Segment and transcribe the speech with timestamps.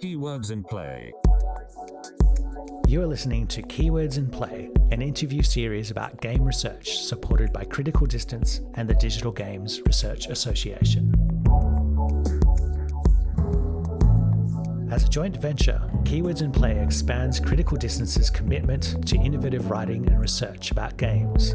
[0.00, 1.12] Keywords in Play.
[2.86, 7.64] You are listening to Keywords in Play, an interview series about game research supported by
[7.64, 11.12] Critical Distance and the Digital Games Research Association.
[14.90, 20.20] As a joint venture, Keywords in Play expands Critical Distance's commitment to innovative writing and
[20.20, 21.54] research about games,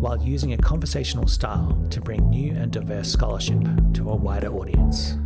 [0.00, 3.60] while using a conversational style to bring new and diverse scholarship
[3.92, 5.18] to a wider audience.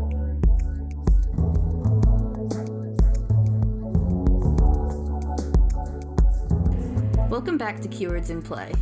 [7.30, 8.73] Welcome back to Keywords in Play.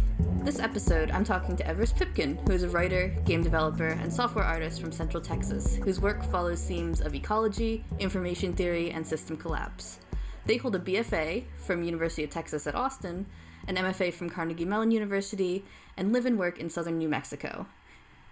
[0.43, 4.45] This episode, I'm talking to Everest Pipkin, who is a writer, game developer, and software
[4.45, 10.01] artist from Central Texas, whose work follows themes of ecology, information theory, and system collapse.
[10.47, 13.27] They hold a BFA from University of Texas at Austin,
[13.67, 15.65] an MFA from Carnegie Mellon University,
[15.97, 17.67] and live and work in southern New Mexico.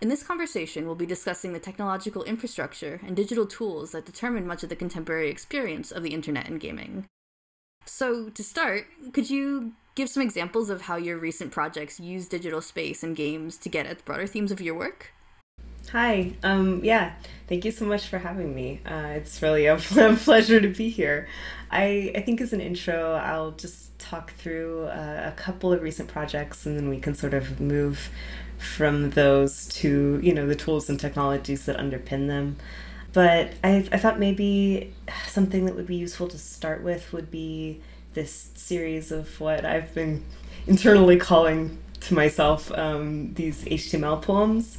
[0.00, 4.62] In this conversation, we'll be discussing the technological infrastructure and digital tools that determine much
[4.62, 7.06] of the contemporary experience of the internet and gaming.
[7.84, 12.62] So, to start, could you give some examples of how your recent projects use digital
[12.62, 15.12] space and games to get at the broader themes of your work?
[15.92, 16.32] Hi.
[16.42, 17.14] Um, yeah,
[17.50, 18.80] thank you so much for having me.
[18.86, 19.76] Uh, it's really a
[20.22, 21.26] pleasure to be here.
[21.70, 26.08] I, I think as an intro, I'll just talk through uh, a couple of recent
[26.08, 28.08] projects and then we can sort of move
[28.56, 32.56] from those to, you know, the tools and technologies that underpin them.
[33.12, 34.94] But I, I thought maybe
[35.26, 37.80] something that would be useful to start with would be
[38.14, 40.24] this series of what I've been
[40.68, 44.78] internally calling to myself um, these HTML poems.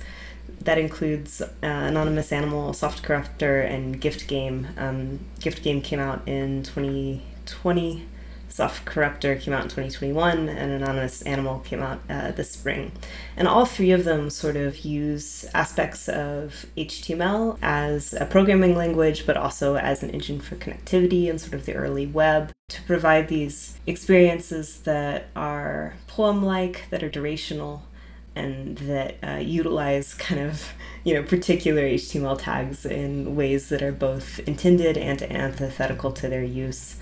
[0.60, 4.68] That includes uh, Anonymous Animal, Soft Corruptor, and Gift Game.
[4.78, 8.06] Um, Gift Game came out in 2020
[8.52, 12.92] Soft Corruptor came out in 2021, and Anonymous Animal came out uh, this spring.
[13.38, 19.26] And all three of them sort of use aspects of HTML as a programming language,
[19.26, 23.30] but also as an engine for connectivity and sort of the early web to provide
[23.30, 27.82] these experiences that are poem like, that are durational,
[28.36, 33.92] and that uh, utilize kind of you know particular HTML tags in ways that are
[33.92, 36.98] both intended and antithetical to their use.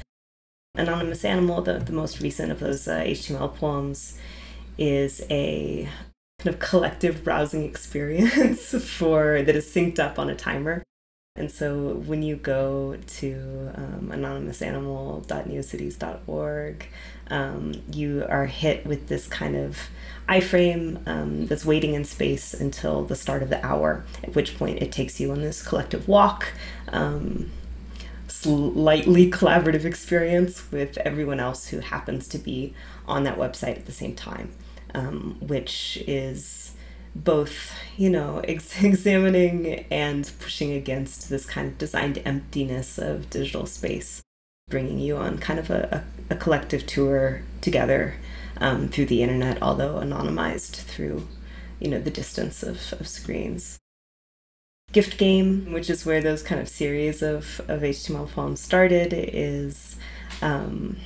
[0.75, 4.17] Anonymous Animal, the, the most recent of those uh, HTML poems,
[4.77, 5.89] is a
[6.39, 10.83] kind of collective browsing experience for that is synced up on a timer.
[11.35, 16.87] And so when you go to um, anonymousanimal.neocities.org,
[17.29, 19.79] um, you are hit with this kind of
[20.27, 24.81] iframe um, that's waiting in space until the start of the hour, at which point
[24.81, 26.53] it takes you on this collective walk.
[26.89, 27.51] Um,
[28.27, 32.73] slightly collaborative experience with everyone else who happens to be
[33.07, 34.51] on that website at the same time,
[34.93, 36.73] um, which is
[37.15, 43.65] both, you know, ex- examining and pushing against this kind of designed emptiness of digital
[43.65, 44.21] space,
[44.69, 48.15] bringing you on kind of a, a, a collective tour together
[48.57, 51.27] um, through the internet, although anonymized through,
[51.79, 53.77] you know, the distance of, of screens.
[54.91, 59.97] Gift game, which is where those kind of series of, of HTML poems started, is
[60.41, 60.97] um,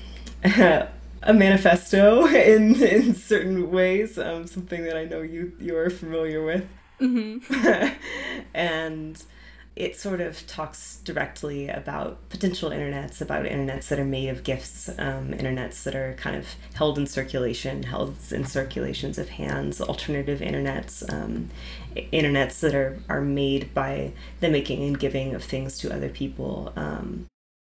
[1.26, 4.18] a manifesto in in certain ways.
[4.18, 6.68] Um, something that I know you you are familiar with,
[7.00, 7.88] mm-hmm.
[8.54, 9.24] and
[9.76, 14.88] it sort of talks directly about potential internets, about internets that are made of gifts,
[15.00, 20.42] um, internets that are kind of held in circulation, held in circulations of hands, alternative
[20.42, 21.50] internets, um,
[21.96, 24.12] internets that are, are made by
[24.42, 26.72] the making and giving of things to other people.
[26.76, 27.26] Um,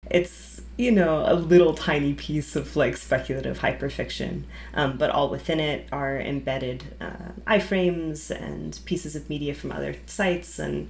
[0.09, 5.59] it's you know a little tiny piece of like speculative hyperfiction um, but all within
[5.59, 10.89] it are embedded uh, iframes and pieces of media from other sites and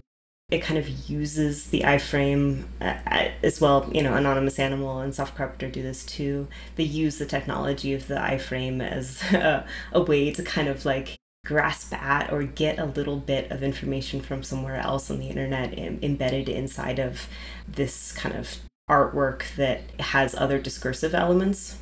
[0.50, 3.90] it kind of uses the iframe uh, as well.
[3.92, 6.48] You know, Anonymous Animal and Soft Corruptor do this too.
[6.78, 11.18] They use the technology of the iframe as a, a way to kind of like
[11.46, 15.78] grasp at or get a little bit of information from somewhere else on the internet
[15.78, 17.28] Im- embedded inside of
[17.68, 18.58] this kind of
[18.90, 21.78] artwork that has other discursive elements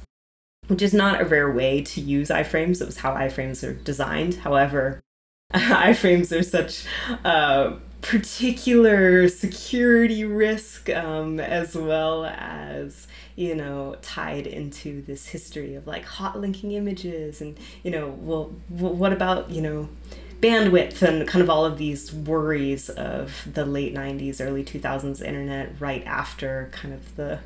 [0.68, 2.82] which is not a rare way to use iframes.
[2.82, 4.36] It was how iframes are designed.
[4.36, 5.02] However
[5.54, 6.86] iframes are such
[7.24, 15.88] uh, particular security risk um, as well as you know tied into this history of
[15.88, 19.90] like hot linking images and you know well what about you know
[20.42, 25.74] bandwidth and kind of all of these worries of the late 90s early 2000s internet
[25.80, 27.40] right after kind of the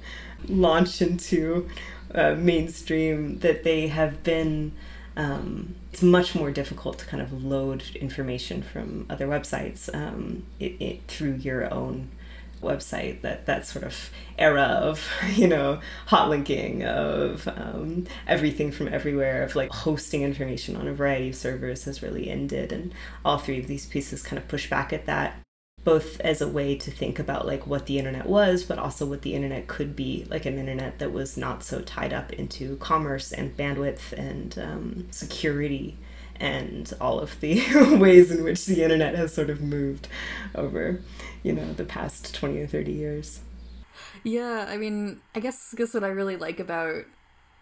[0.48, 1.70] launch into
[2.16, 4.72] uh, mainstream that they have been
[5.16, 10.76] um, it's much more difficult to kind of load information from other websites um, it,
[10.80, 12.10] it, through your own
[12.62, 18.88] website that that sort of era of you know hot linking of um, everything from
[18.88, 23.38] everywhere of like hosting information on a variety of servers has really ended and all
[23.38, 25.40] three of these pieces kind of push back at that
[25.84, 29.22] both as a way to think about like what the internet was but also what
[29.22, 33.32] the internet could be like an internet that was not so tied up into commerce
[33.32, 35.98] and bandwidth and um, security
[36.40, 37.62] and all of the
[38.00, 40.08] ways in which the internet has sort of moved
[40.56, 41.02] over
[41.44, 43.42] you know the past 20 or 30 years.
[44.24, 47.06] Yeah i mean i guess guess what i really like about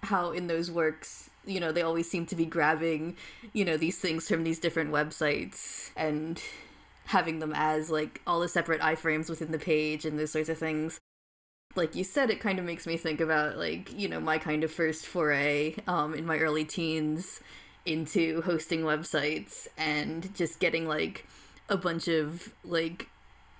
[0.04, 3.16] how in those works you know they always seem to be grabbing
[3.54, 6.42] you know these things from these different websites and
[7.08, 10.58] having them as like all the separate iframes within the page and those sorts of
[10.58, 11.00] things.
[11.76, 14.64] Like you said it kind of makes me think about like you know my kind
[14.64, 17.40] of first foray um, in my early teens
[17.88, 21.26] into hosting websites and just getting like
[21.70, 23.08] a bunch of like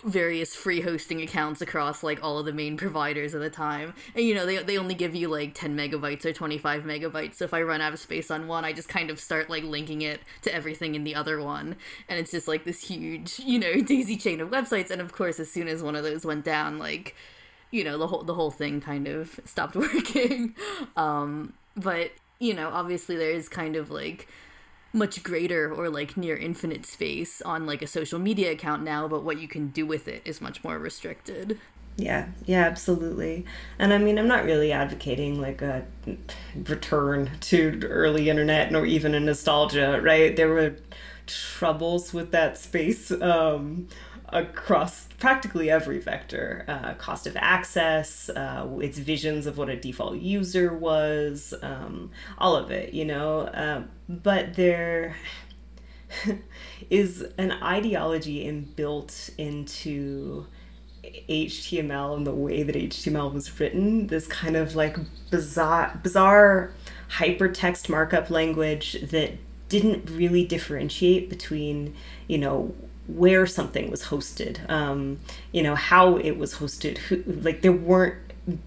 [0.04, 3.94] various free hosting accounts across like all of the main providers at the time.
[4.16, 7.36] And you know, they they only give you like 10 megabytes or 25 megabytes.
[7.36, 9.64] So if I run out of space on one, I just kind of start like
[9.64, 11.76] linking it to everything in the other one.
[12.08, 15.40] And it's just like this huge, you know, daisy chain of websites and of course
[15.40, 17.16] as soon as one of those went down, like
[17.72, 20.56] you know, the whole the whole thing kind of stopped working.
[20.96, 24.28] um but, you know, obviously there is kind of like
[24.94, 29.24] much greater or like near infinite space on like a social media account now, but
[29.24, 31.60] what you can do with it is much more restricted.
[31.98, 33.46] Yeah, yeah, absolutely.
[33.80, 35.86] And I mean, I'm not really advocating like a
[36.68, 40.36] return to early internet nor even a nostalgia, right?
[40.36, 40.76] There were
[41.26, 43.12] troubles with that space.
[43.12, 43.88] Um,
[44.30, 50.18] across practically every vector uh, cost of access uh, its visions of what a default
[50.18, 53.42] user was um, all of it you know?
[53.42, 55.16] Uh, but there
[56.90, 60.46] is an ideology inbuilt into
[61.30, 64.98] HTML and the way that HTML was written this kind of like
[65.30, 66.72] bizarre bizarre
[67.12, 69.34] hypertext markup language that
[69.70, 71.96] didn't really differentiate between
[72.28, 72.74] you know
[73.08, 75.20] where something was hosted, um,
[75.52, 76.98] you know, how it was hosted.
[76.98, 78.18] Who, like there weren't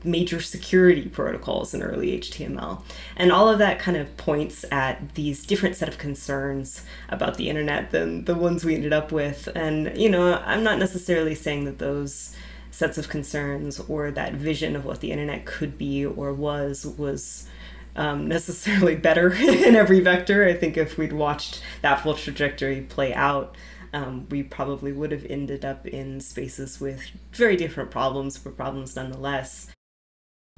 [0.04, 2.82] major security protocols in early HTML.
[3.16, 7.48] And all of that kind of points at these different set of concerns about the
[7.48, 9.48] internet than the ones we ended up with.
[9.54, 12.36] And, you know, I'm not necessarily saying that those
[12.70, 17.48] sets of concerns or that vision of what the internet could be or was was
[17.96, 20.46] um, necessarily better in every vector.
[20.46, 23.56] I think if we'd watched that full trajectory play out,
[23.92, 27.02] um, we probably would have ended up in spaces with
[27.32, 29.68] very different problems, but problems nonetheless.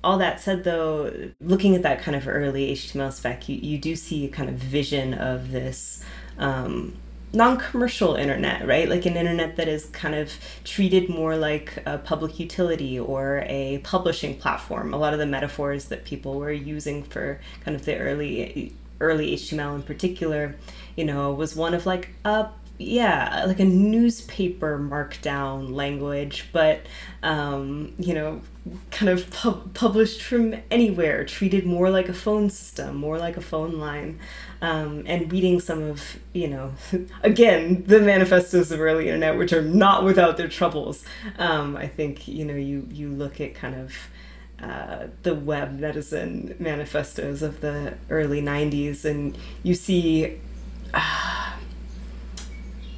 [0.04, 3.94] All that said, though, looking at that kind of early HTML spec, you, you do
[3.94, 6.04] see a kind of vision of this
[6.38, 6.96] um,
[7.32, 8.88] non commercial internet, right?
[8.88, 10.32] Like an internet that is kind of
[10.64, 14.92] treated more like a public utility or a publishing platform.
[14.92, 19.34] A lot of the metaphors that people were using for kind of the early early
[19.34, 20.54] HTML in particular,
[20.96, 22.48] you know, was one of like a
[22.78, 26.80] yeah, like a newspaper markdown language, but
[27.22, 28.40] um, you know,
[28.90, 33.40] kind of pub- published from anywhere, treated more like a phone system, more like a
[33.40, 34.18] phone line,
[34.60, 36.72] um, and reading some of you know,
[37.22, 41.04] again, the manifestos of early internet, which are not without their troubles.
[41.38, 43.92] Um, I think you know, you you look at kind of.
[44.60, 50.38] Uh, the web medicine manifestos of the early 90s and you see
[50.94, 51.52] uh,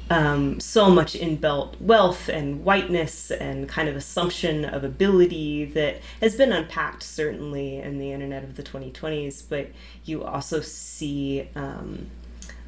[0.09, 6.35] um, so much inbuilt wealth and whiteness and kind of assumption of ability that has
[6.35, 9.69] been unpacked certainly in the internet of the 2020s but
[10.03, 12.09] you also see um,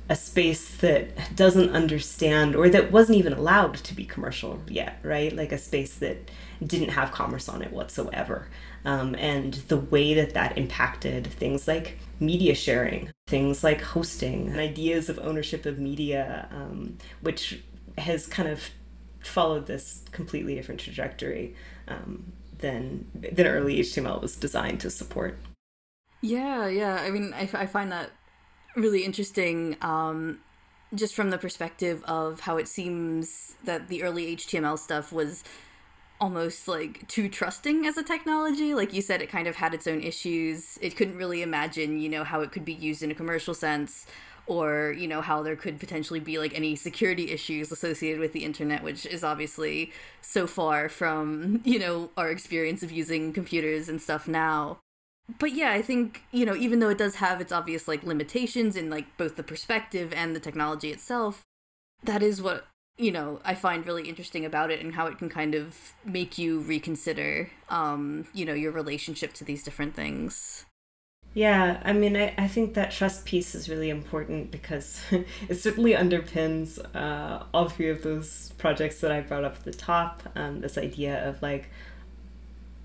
[0.09, 5.35] a space that doesn't understand or that wasn't even allowed to be commercial yet right?
[5.35, 6.31] Like a space that
[6.65, 8.47] didn't have commerce on it whatsoever.
[8.85, 14.59] Um, and the way that that impacted things like media sharing, things like hosting, and
[14.59, 17.61] ideas of ownership of media, um, which
[17.97, 18.69] has kind of
[19.19, 21.55] followed this completely different trajectory
[21.87, 25.37] um, than than early HTML was designed to support.
[26.21, 27.01] Yeah, yeah.
[27.01, 28.11] I mean, I, I find that
[28.75, 29.77] really interesting.
[29.81, 30.39] Um,
[30.95, 35.43] just from the perspective of how it seems that the early HTML stuff was
[36.19, 38.73] almost like too trusting as a technology.
[38.73, 40.77] Like you said, it kind of had its own issues.
[40.81, 44.07] It couldn't really imagine, you know, how it could be used in a commercial sense
[44.47, 48.45] or, you know, how there could potentially be like any security issues associated with the
[48.45, 54.01] internet, which is obviously so far from, you know, our experience of using computers and
[54.01, 54.79] stuff now.
[55.39, 58.75] but yeah, I think, you know, even though it does have its obvious like limitations
[58.77, 61.43] in like both the perspective and the technology itself,
[62.03, 62.65] that is what,
[62.97, 66.37] you know, I find really interesting about it and how it can kind of make
[66.37, 70.65] you reconsider um, you know, your relationship to these different things.
[71.33, 75.91] Yeah, I mean, I, I think that trust piece is really important because it certainly
[75.91, 80.23] underpins uh, all three of those projects that I brought up at the top.
[80.35, 81.69] Um, this idea of like,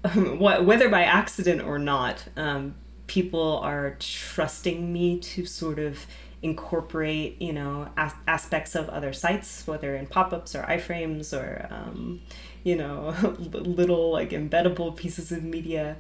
[0.14, 2.74] whether by accident or not, um,
[3.06, 6.06] people are trusting me to sort of
[6.42, 11.68] incorporate, you know, as- aspects of other sites, whether in pop ups or iframes or,
[11.70, 12.20] um,
[12.64, 15.96] you know, little like embeddable pieces of media.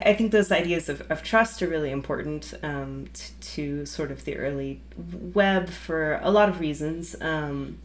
[0.00, 4.26] I think those ideas of, of trust are really important um, to, to, sort of
[4.26, 7.16] the early web for a lot of reasons.
[7.20, 7.78] Um,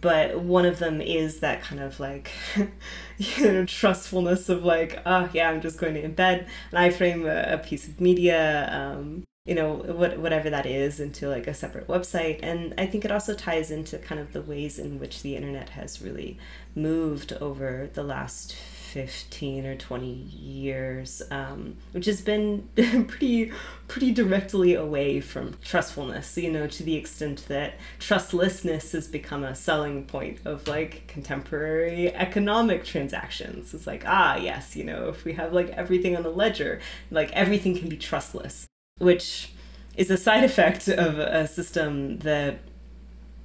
[0.00, 2.30] but one of them is that kind of like
[3.18, 7.54] you know trustfulness of like oh yeah i'm just going to embed an iframe a,
[7.54, 11.86] a piece of media um, you know what, whatever that is into like a separate
[11.86, 15.36] website and i think it also ties into kind of the ways in which the
[15.36, 16.38] internet has really
[16.74, 18.56] moved over the last
[18.96, 22.66] 15 or 20 years, um, which has been
[23.08, 23.52] pretty
[23.88, 29.54] pretty directly away from trustfulness, you know, to the extent that trustlessness has become a
[29.54, 33.74] selling point of like contemporary economic transactions.
[33.74, 37.30] It's like, ah, yes, you know, if we have like everything on the ledger, like
[37.32, 38.66] everything can be trustless,
[38.98, 39.52] which
[39.96, 42.58] is a side effect of a system that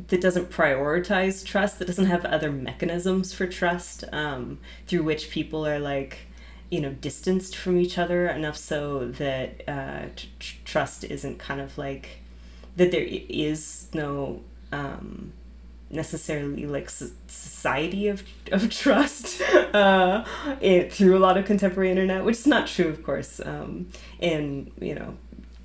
[0.07, 5.65] that doesn't prioritize trust, that doesn't have other mechanisms for trust um, through which people
[5.65, 6.21] are like,
[6.71, 10.05] you know, distanced from each other enough so that uh,
[10.39, 12.21] tr- trust isn't kind of like
[12.77, 14.41] that there is no
[14.71, 15.33] um,
[15.91, 19.41] necessarily like society of, of trust
[19.73, 20.25] uh,
[20.61, 23.87] it, through a lot of contemporary internet, which is not true, of course, um,
[24.19, 25.15] in you know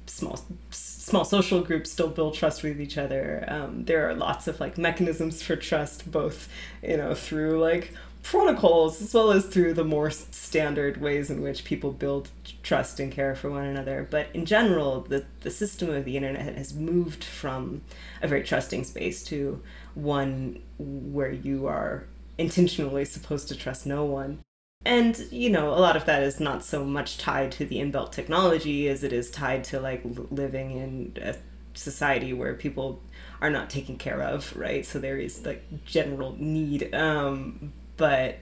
[0.07, 3.45] small small social groups still build trust with each other.
[3.49, 6.49] Um, there are lots of like mechanisms for trust, both
[6.83, 11.65] you know through like protocols as well as through the more standard ways in which
[11.65, 12.29] people build
[12.65, 14.07] trust and care for one another.
[14.11, 17.83] But in general, the the system of the internet has moved from
[18.23, 19.63] a very trusting space to
[19.95, 22.05] one where you are
[22.39, 24.41] intentionally supposed to trust no one.
[24.87, 28.12] And, you know, a lot of that is not so much tied to the inbuilt
[28.12, 31.35] technology as it is tied to like living in a
[31.75, 33.02] society where people
[33.40, 34.87] are not taken care of, right?
[34.87, 36.95] So there is like general need.
[36.95, 38.38] Um, but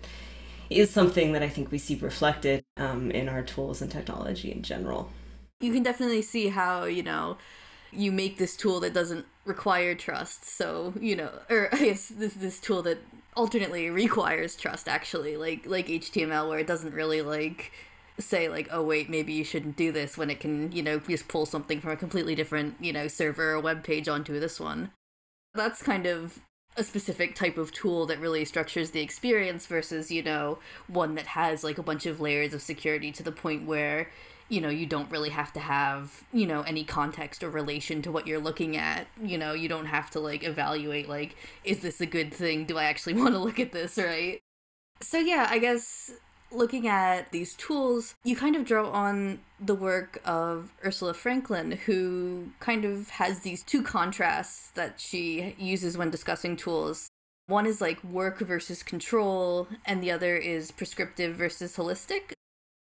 [0.68, 4.62] is something that I think we see reflected um, in our tools and technology in
[4.62, 5.10] general.
[5.60, 7.38] You can definitely see how, you know,
[7.90, 10.44] you make this tool that doesn't require trust.
[10.44, 12.98] So, you know, or I guess this this tool that
[13.36, 17.72] alternately requires trust actually like like html where it doesn't really like
[18.18, 21.26] say like oh wait maybe you shouldn't do this when it can you know just
[21.28, 24.90] pull something from a completely different you know server or web page onto this one.
[25.54, 26.40] That's kind of
[26.76, 31.28] a specific type of tool that really structures the experience versus you know one that
[31.28, 34.08] has like a bunch of layers of security to the point where
[34.48, 38.12] you know you don't really have to have you know any context or relation to
[38.12, 39.06] what you're looking at.
[39.22, 42.64] You know you don't have to like evaluate like is this a good thing?
[42.64, 44.40] Do i actually want to look at this right?
[45.00, 46.12] So yeah i guess
[46.52, 52.48] looking at these tools you kind of draw on the work of ursula franklin who
[52.60, 57.08] kind of has these two contrasts that she uses when discussing tools.
[57.46, 62.32] One is like work versus control and the other is prescriptive versus holistic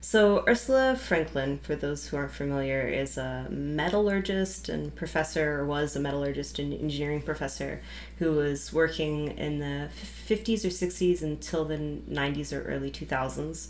[0.05, 5.95] so, Ursula Franklin, for those who aren't familiar, is a metallurgist and professor, or was
[5.95, 7.81] a metallurgist and engineering professor,
[8.19, 9.87] who was working in the
[10.27, 13.69] 50s or 60s until the 90s or early 2000s.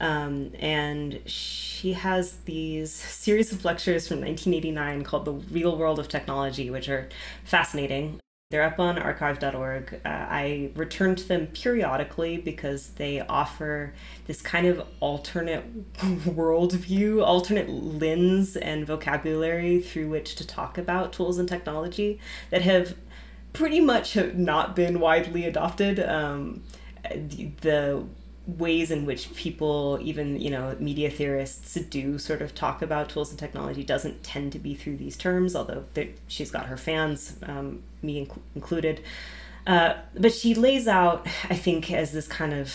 [0.00, 6.08] Um, and she has these series of lectures from 1989 called The Real World of
[6.08, 7.10] Technology, which are
[7.44, 8.20] fascinating.
[8.54, 9.94] They're up on archive.org.
[10.04, 13.94] Uh, I return to them periodically because they offer
[14.28, 21.40] this kind of alternate worldview, alternate lens and vocabulary through which to talk about tools
[21.40, 22.20] and technology
[22.50, 22.96] that have
[23.52, 25.98] pretty much have not been widely adopted.
[25.98, 26.62] Um,
[27.12, 28.04] the, the
[28.46, 33.30] ways in which people, even you know, media theorists do sort of talk about tools
[33.30, 35.56] and technology doesn't tend to be through these terms.
[35.56, 35.84] Although
[36.28, 39.00] she's got her fans, um, me inc- included.
[39.66, 42.74] Uh, but she lays out, I think, as this kind of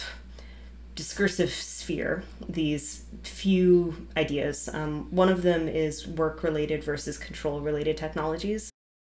[0.95, 4.69] discursive sphere, these few ideas.
[4.73, 8.69] Um, one of them is work related versus control related technologies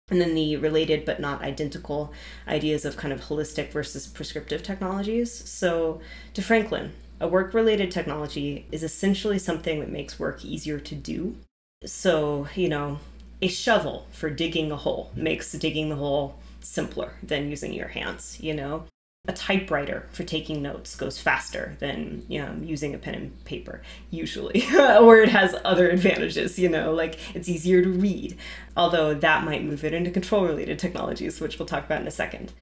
[0.10, 2.14] and then the related but not identical
[2.48, 5.32] ideas of kind of holistic versus prescriptive technologies.
[5.50, 6.02] So,
[6.34, 11.36] to Franklin, A work related technology is essentially something that makes work easier to do.
[11.86, 13.00] So, you know,
[13.42, 18.38] a shovel for digging a hole makes digging the hole simpler than using your hands,
[18.42, 18.86] you know?
[19.30, 23.84] A typewriter for taking notes goes faster than you know, using a pen and paper,
[24.10, 28.36] usually, or it has other advantages, you know, like it's easier to read,
[28.76, 32.12] although that might move it into control related technologies, which we'll talk about in a
[32.12, 32.54] second.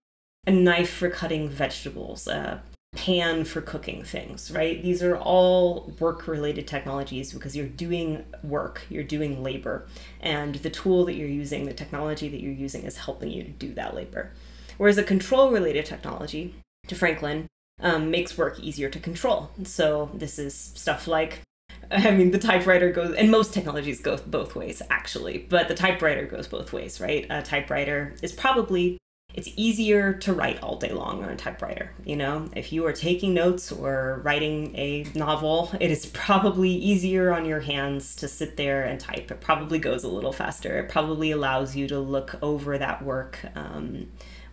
[0.45, 2.61] A knife for cutting vegetables, a
[2.97, 4.83] pan for cooking things, right?
[4.83, 9.87] These are all work related technologies because you're doing work, you're doing labor,
[10.19, 13.51] and the tool that you're using, the technology that you're using is helping you to
[13.51, 14.31] do that labor.
[14.77, 16.55] Whereas a control related technology,
[16.87, 17.47] to Franklin,
[17.81, 19.51] um, makes work easier to control.
[19.63, 21.41] So this is stuff like
[21.91, 26.25] I mean, the typewriter goes, and most technologies go both ways, actually, but the typewriter
[26.25, 27.25] goes both ways, right?
[27.29, 28.97] A typewriter is probably
[29.33, 31.91] it's easier to write all day long on a typewriter.
[32.03, 37.31] You know, if you are taking notes or writing a novel, it is probably easier
[37.31, 39.29] on your hands to sit there and type.
[39.29, 40.79] It probably goes a little faster.
[40.79, 44.07] It probably allows you to look over that work um,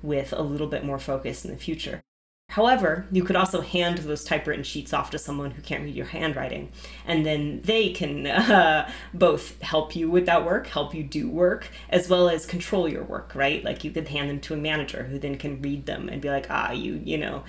[0.05, 2.03] with a little bit more focus in the future.
[2.51, 6.07] However, you could also hand those typewritten sheets off to someone who can't read your
[6.07, 6.71] handwriting,
[7.07, 11.69] and then they can uh, both help you with that work, help you do work,
[11.89, 13.65] as well as control your work, right?
[13.65, 16.31] Like you could hand them to a manager who then can read them and be
[16.31, 17.45] like, ah, you, you know,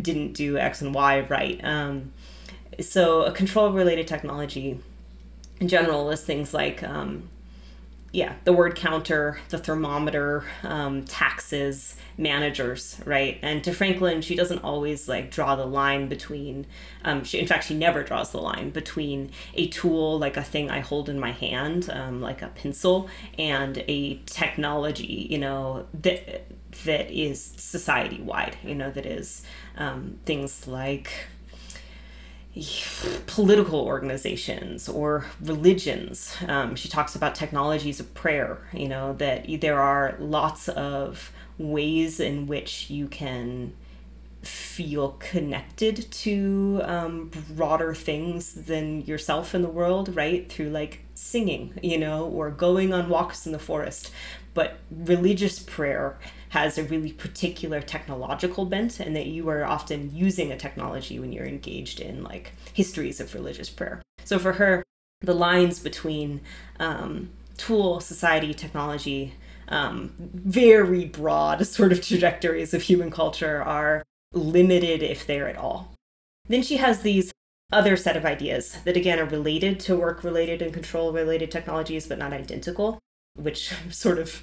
[0.00, 1.60] didn't do X and Y right.
[1.64, 2.12] Um,
[2.80, 4.80] so, a control related technology
[5.60, 7.28] in general is things like um,
[8.12, 13.38] yeah, the word counter, the thermometer, um, taxes, managers, right?
[13.40, 16.66] And to Franklin, she doesn't always like draw the line between,
[17.04, 20.70] um, she, in fact, she never draws the line between a tool, like a thing
[20.70, 26.44] I hold in my hand, um, like a pencil, and a technology, you know, that,
[26.84, 29.42] that is society wide, you know, that is
[29.78, 31.10] um, things like,
[33.26, 36.36] political organizations or religions.
[36.46, 42.20] Um, she talks about technologies of prayer, you know, that there are lots of ways
[42.20, 43.72] in which you can
[44.42, 50.50] feel connected to um, broader things than yourself in the world, right?
[50.50, 54.10] Through like singing, you know, or going on walks in the forest.
[54.54, 56.18] But religious prayer
[56.52, 61.32] has a really particular technological bent and that you are often using a technology when
[61.32, 64.02] you're engaged in like histories of religious prayer.
[64.24, 64.82] So for her,
[65.22, 66.42] the lines between
[66.78, 69.32] um, tool, society, technology,
[69.68, 74.02] um, very broad sort of trajectories of human culture are
[74.34, 75.94] limited if they're at all.
[76.48, 77.32] Then she has these
[77.72, 82.06] other set of ideas that again are related to work related and control related technologies
[82.06, 82.98] but not identical
[83.34, 84.42] which sort of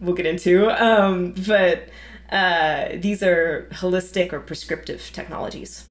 [0.00, 0.70] we'll get into.
[0.70, 1.88] Um, but
[2.30, 5.86] uh, these are holistic or prescriptive technologies.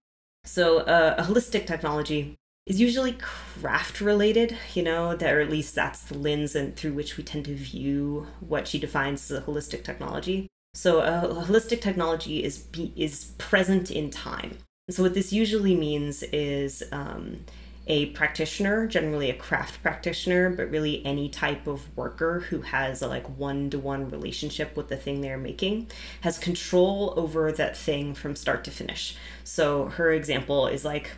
[0.46, 5.74] So uh, a holistic technology is usually craft related, you know, that, or at least
[5.74, 9.42] that's the lens and through which we tend to view what she defines as a
[9.42, 10.48] holistic technology.
[10.74, 14.58] So a holistic technology is be, is present in time.
[14.90, 17.46] So what this usually means is um,
[17.88, 23.08] a practitioner, generally a craft practitioner, but really any type of worker who has a
[23.08, 25.90] like one to one relationship with the thing they're making,
[26.22, 29.16] has control over that thing from start to finish.
[29.44, 31.12] So her example is like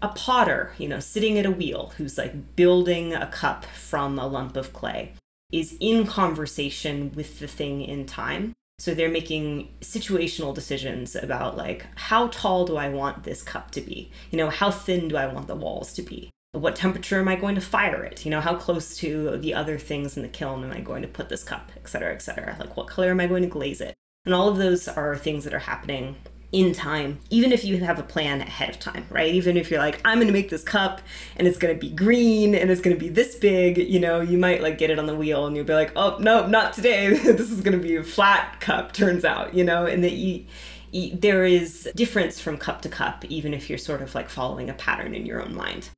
[0.00, 4.26] a potter, you know, sitting at a wheel who's like building a cup from a
[4.26, 5.14] lump of clay,
[5.52, 11.86] is in conversation with the thing in time so they're making situational decisions about like
[11.94, 14.10] how tall do I want this cup to be?
[14.32, 16.30] You know, how thin do I want the walls to be?
[16.50, 18.24] What temperature am I going to fire it?
[18.24, 21.06] You know, how close to the other things in the kiln am I going to
[21.06, 22.56] put this cup, et cetera, et cetera?
[22.58, 23.94] Like what color am I going to glaze it?
[24.24, 26.16] And all of those are things that are happening
[26.52, 29.32] in time, even if you have a plan ahead of time, right?
[29.32, 31.00] Even if you're like, I'm gonna make this cup
[31.36, 34.62] and it's gonna be green and it's gonna be this big, you know, you might
[34.62, 37.08] like get it on the wheel and you'll be like, oh, no, not today.
[37.16, 40.44] this is gonna be a flat cup, turns out, you know, and that you,
[40.90, 44.68] you, there is difference from cup to cup, even if you're sort of like following
[44.68, 45.88] a pattern in your own mind.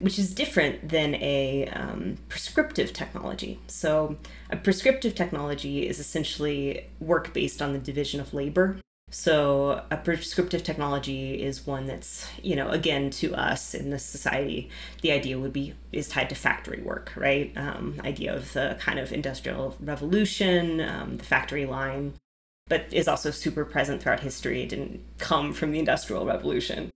[0.00, 3.60] Which is different than a um, prescriptive technology.
[3.68, 4.16] So,
[4.50, 10.64] a prescriptive technology is essentially work based on the division of labor so a prescriptive
[10.64, 14.70] technology is one that's, you know, again to us in this society,
[15.02, 17.52] the idea would be is tied to factory work, right?
[17.56, 22.14] Um, idea of the kind of industrial revolution, um, the factory line,
[22.66, 24.62] but is also super present throughout history.
[24.62, 26.90] It didn't come from the industrial revolution.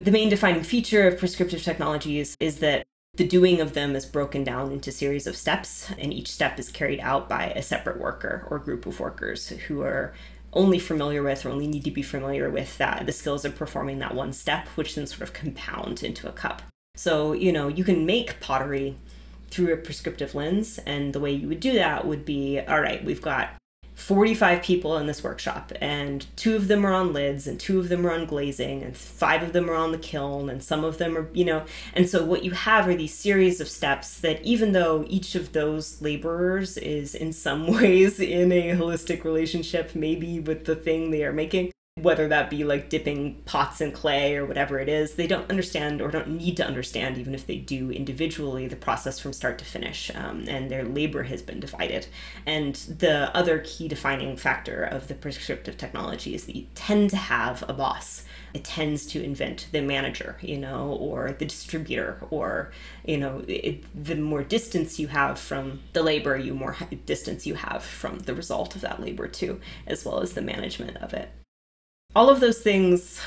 [0.00, 2.84] The main defining feature of prescriptive technologies is that
[3.16, 6.68] the doing of them is broken down into series of steps, and each step is
[6.68, 10.14] carried out by a separate worker or group of workers who are
[10.54, 13.98] only familiar with or only need to be familiar with that the skills of performing
[13.98, 16.62] that one step, which then sort of compound into a cup.
[16.96, 18.96] So, you know, you can make pottery
[19.50, 23.04] through a prescriptive lens, and the way you would do that would be all right,
[23.04, 23.50] we've got
[23.94, 27.88] 45 people in this workshop, and two of them are on lids, and two of
[27.88, 30.98] them are on glazing, and five of them are on the kiln, and some of
[30.98, 31.64] them are, you know.
[31.94, 35.52] And so, what you have are these series of steps that, even though each of
[35.52, 41.24] those laborers is in some ways in a holistic relationship, maybe with the thing they
[41.24, 41.70] are making,
[42.04, 46.02] whether that be like dipping pots in clay or whatever it is, they don't understand
[46.02, 49.64] or don't need to understand, even if they do individually, the process from start to
[49.64, 50.10] finish.
[50.14, 52.08] Um, and their labor has been divided.
[52.46, 57.16] And the other key defining factor of the prescriptive technology is that you tend to
[57.16, 58.24] have a boss.
[58.52, 62.72] It tends to invent the manager, you know, or the distributor, or,
[63.04, 66.76] you know, it, the more distance you have from the labor, you more
[67.06, 70.96] distance you have from the result of that labor, too, as well as the management
[70.98, 71.30] of it
[72.14, 73.20] all of those things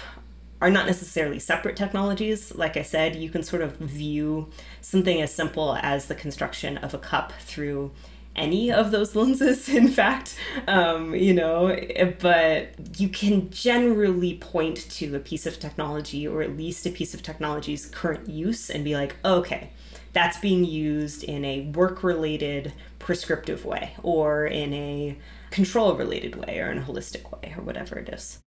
[0.62, 2.56] are not necessarily separate technologies.
[2.56, 4.50] Like I said, you can sort of view
[4.82, 7.91] something as simple as the construction of a cup through
[8.36, 11.76] any of those lenses, in fact, um, you know,
[12.19, 17.13] but you can generally point to a piece of technology or at least a piece
[17.13, 19.71] of technology's current use and be like, okay,
[20.13, 25.17] that's being used in a work related prescriptive way or in a
[25.52, 28.39] control related way or in a holistic way or whatever it is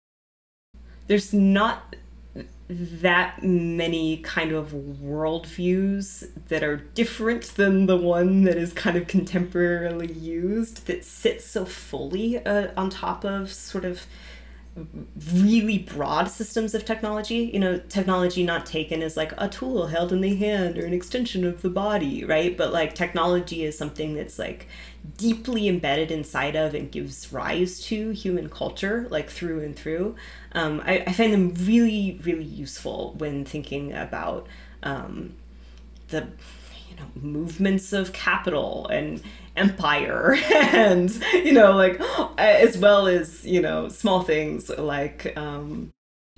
[1.11, 1.96] there's not
[2.68, 9.09] that many kind of worldviews that are different than the one that is kind of
[9.09, 14.07] contemporarily used that sits so fully uh, on top of sort of
[15.33, 17.50] really broad systems of technology.
[17.52, 20.92] You know, technology not taken as like a tool held in the hand or an
[20.92, 22.56] extension of the body, right?
[22.56, 24.68] But like technology is something that's like
[25.16, 30.14] deeply embedded inside of and gives rise to human culture, like through and through.
[30.52, 34.46] Um, I, I find them really, really useful when thinking about
[34.83, 35.35] um,
[36.09, 36.28] the
[36.88, 39.22] you know movements of capital and
[39.56, 42.00] empire and you know like
[42.38, 45.90] as well as you know small things like um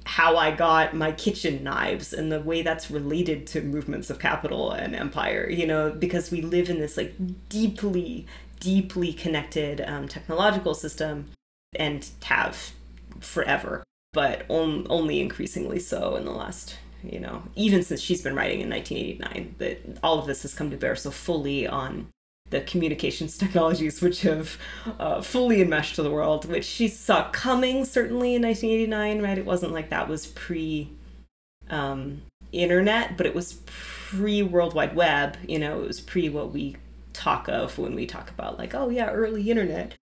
[0.04, 4.72] how I got my kitchen knives and the way that's related to movements of capital
[4.72, 7.14] and empire, you know, because we live in this like
[7.48, 8.26] deeply,
[8.60, 11.30] deeply connected um, technological system
[11.76, 12.72] and have
[13.20, 18.34] forever, but on, only increasingly so in the last, you know, even since she's been
[18.34, 22.08] writing in 1989, that all of this has come to bear so fully on
[22.52, 24.56] the communications technologies which have
[25.00, 29.38] uh, fully enmeshed the world, which she saw coming certainly in 1989, right?
[29.38, 30.92] It wasn't like that was pre
[31.68, 36.52] um, internet, but it was pre World Wide Web, you know, it was pre what
[36.52, 36.76] we
[37.12, 39.94] talk of when we talk about like, oh yeah, early internet.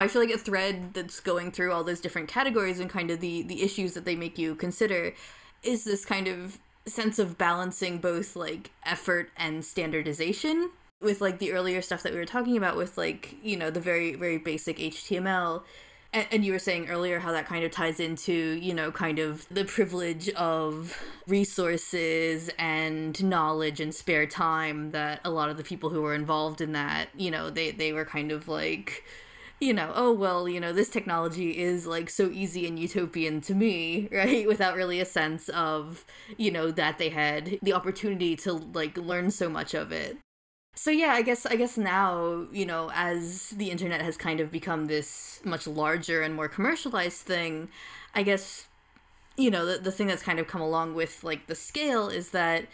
[0.00, 3.20] I feel like a thread that's going through all those different categories and kind of
[3.20, 5.14] the the issues that they make you consider
[5.62, 10.70] is this kind of sense of balancing both like effort and standardization
[11.04, 13.80] with like the earlier stuff that we were talking about with like you know the
[13.80, 15.62] very very basic html
[16.12, 19.18] and, and you were saying earlier how that kind of ties into you know kind
[19.18, 25.64] of the privilege of resources and knowledge and spare time that a lot of the
[25.64, 29.04] people who were involved in that you know they they were kind of like
[29.60, 33.54] you know, oh well, you know, this technology is like so easy and utopian to
[33.54, 34.46] me, right?
[34.46, 36.04] Without really a sense of,
[36.36, 40.18] you know, that they had the opportunity to like learn so much of it.
[40.74, 44.50] So yeah, I guess I guess now, you know, as the internet has kind of
[44.50, 47.68] become this much larger and more commercialized thing,
[48.14, 48.66] I guess
[49.36, 52.30] you know, the the thing that's kind of come along with like the scale is
[52.30, 52.66] that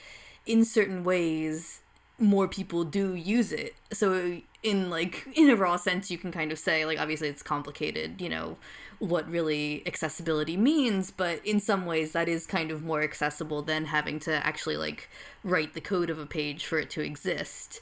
[0.46, 1.80] in certain ways
[2.18, 3.74] more people do use it.
[3.92, 7.42] So in like in a raw sense you can kind of say like obviously it's
[7.42, 8.56] complicated, you know,
[9.00, 13.86] what really accessibility means, but in some ways that is kind of more accessible than
[13.86, 15.08] having to actually like
[15.42, 17.80] write the code of a page for it to exist.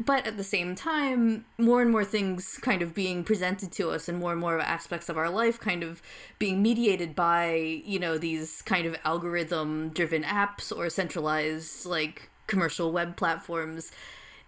[0.00, 4.08] But at the same time, more and more things kind of being presented to us
[4.08, 6.02] and more and more aspects of our life kind of
[6.38, 12.90] being mediated by, you know, these kind of algorithm driven apps or centralized like commercial
[12.90, 13.92] web platforms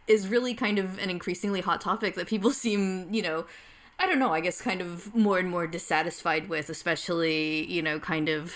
[0.09, 3.46] is really kind of an increasingly hot topic that people seem, you know,
[3.98, 7.98] I don't know, I guess kind of more and more dissatisfied with, especially, you know,
[7.98, 8.54] kind of,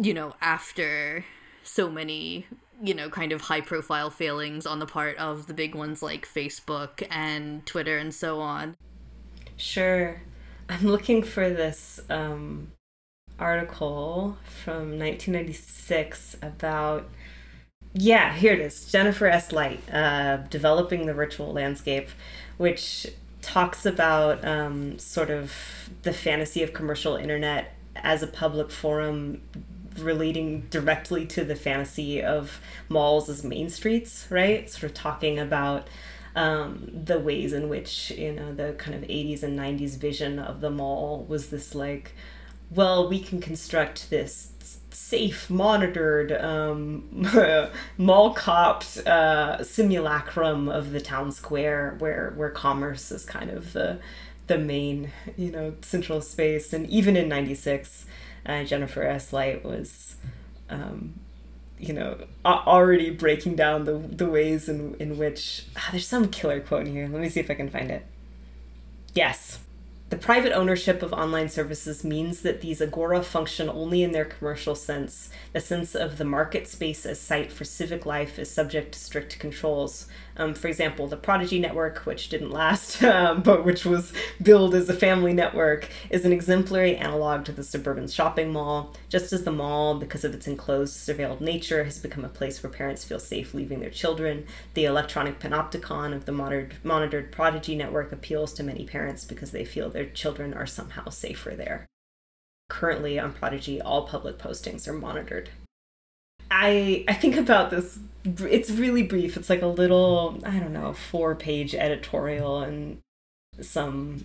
[0.00, 1.24] you know, after
[1.62, 2.46] so many,
[2.82, 6.26] you know, kind of high profile failings on the part of the big ones like
[6.26, 8.76] Facebook and Twitter and so on.
[9.56, 10.20] Sure.
[10.68, 12.72] I'm looking for this um,
[13.38, 17.08] article from 1996 about
[17.94, 18.90] yeah, here it is.
[18.90, 19.50] Jennifer S.
[19.50, 22.08] Light, uh, Developing the Virtual Landscape,
[22.58, 23.06] which
[23.42, 25.52] talks about um, sort of
[26.02, 29.42] the fantasy of commercial internet as a public forum
[29.98, 34.68] relating directly to the fantasy of malls as main streets, right?
[34.70, 35.88] Sort of talking about
[36.36, 40.60] um, the ways in which, you know, the kind of 80s and 90s vision of
[40.60, 42.12] the mall was this like,
[42.70, 44.52] well, we can construct this
[44.98, 47.04] safe, monitored, um,
[47.98, 53.98] mall copped uh, simulacrum of the town square where, where commerce is kind of the,
[54.48, 56.72] the main, you know, central space.
[56.72, 58.06] And even in 96,
[58.44, 59.32] uh, Jennifer S.
[59.32, 60.16] Light was,
[60.68, 61.14] um,
[61.78, 65.66] you know, already breaking down the, the ways in, in which.
[65.76, 67.08] Ah, there's some killer quote in here.
[67.08, 68.04] Let me see if I can find it.
[69.14, 69.60] Yes.
[70.10, 74.74] The private ownership of online services means that these agora function only in their commercial
[74.74, 75.28] sense.
[75.52, 79.38] The sense of the market space as site for civic life is subject to strict
[79.38, 80.08] controls.
[80.38, 84.88] Um, for example, the Prodigy Network, which didn't last, um, but which was billed as
[84.88, 89.50] a family network, is an exemplary analog to the suburban shopping mall, just as the
[89.50, 93.52] mall, because of its enclosed, surveilled nature, has become a place where parents feel safe
[93.52, 94.46] leaving their children.
[94.74, 99.64] The electronic panopticon of the monitored, monitored Prodigy Network appeals to many parents because they
[99.64, 101.86] feel their children are somehow safer there.
[102.68, 105.50] Currently on Prodigy, all public postings are monitored.
[106.50, 107.98] I I think about this.
[108.24, 109.36] It's really brief.
[109.36, 113.00] It's like a little I don't know four page editorial in
[113.60, 114.24] some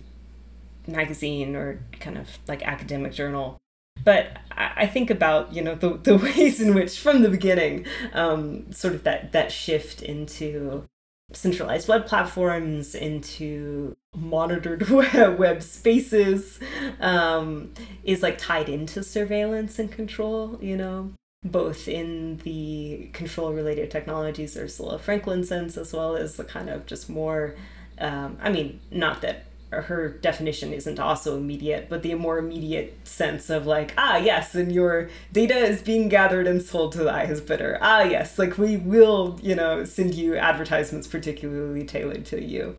[0.86, 3.58] magazine or kind of like academic journal.
[4.02, 8.70] But I think about you know the the ways in which from the beginning, um,
[8.72, 10.84] sort of that that shift into
[11.32, 16.60] centralized web platforms into monitored web spaces
[17.00, 17.72] um,
[18.04, 21.10] is like tied into surveillance and control you know
[21.44, 26.86] both in the control related technologies Ursula Franklin sense as well as the kind of
[26.86, 27.54] just more
[27.98, 29.46] um, I mean not that
[29.82, 34.72] her definition isn't also immediate, but the more immediate sense of like, ah, yes, and
[34.72, 37.78] your data is being gathered and sold to the highest bidder.
[37.80, 42.76] Ah, yes, like we will, you know, send you advertisements particularly tailored to you.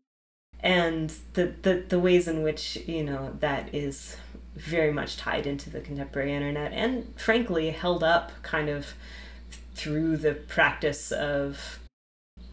[0.60, 4.17] And the, the, the ways in which, you know, that is
[4.55, 8.93] very much tied into the contemporary internet and frankly held up kind of
[9.73, 11.79] through the practice of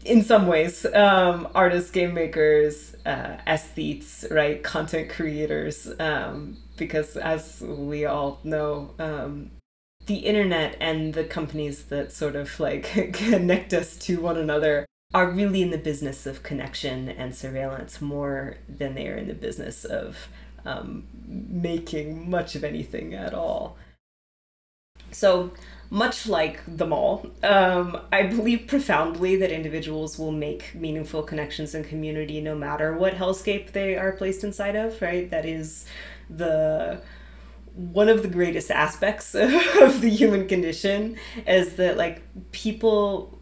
[0.03, 7.61] in some ways um, artists game makers uh, aesthetes right content creators um, because as
[7.61, 9.51] we all know um,
[10.05, 15.29] the internet and the companies that sort of like connect us to one another are
[15.29, 19.85] really in the business of connection and surveillance more than they are in the business
[19.85, 20.27] of
[20.65, 23.77] um, making much of anything at all.
[25.11, 25.51] So,
[25.89, 31.83] much like the mall, um, I believe profoundly that individuals will make meaningful connections in
[31.83, 35.29] community no matter what hellscape they are placed inside of, right?
[35.29, 35.85] That is
[36.29, 37.01] the
[37.75, 42.21] one of the greatest aspects of the human condition is that like
[42.51, 43.39] people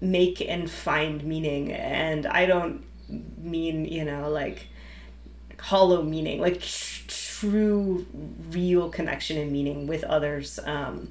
[0.00, 2.84] make and find meaning and i don't
[3.38, 4.68] mean you know like
[5.64, 8.06] hollow meaning, like tr- true,
[8.50, 11.08] real connection and meaning with others, um,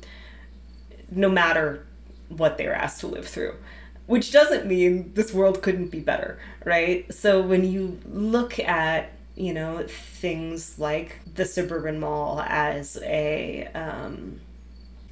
[1.10, 1.86] no matter
[2.30, 3.56] what they're asked to live through.
[4.06, 7.12] Which doesn't mean this world couldn't be better, right?
[7.14, 14.40] So when you look at you know things like the suburban mall as a um,